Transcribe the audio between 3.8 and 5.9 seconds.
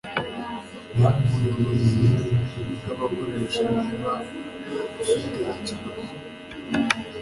niba ufite ibibazo